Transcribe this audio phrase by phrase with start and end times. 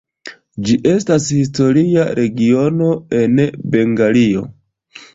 [0.69, 2.91] Ĝi estas historia regiono
[3.23, 3.39] en
[3.77, 4.47] Bengalio.